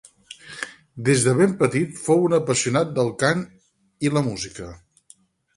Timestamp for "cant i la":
3.25-4.25